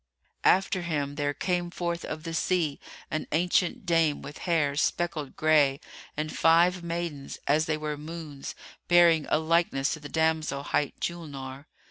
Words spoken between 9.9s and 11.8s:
to the damsel hight Julnar.